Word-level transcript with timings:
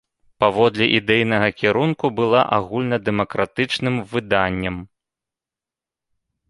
Паводле 0.43 0.85
ідэйнага 0.99 1.49
кірунку 1.59 2.05
была 2.21 2.41
агульнадэмакратычным 2.59 3.95
выданнем. 4.17 4.83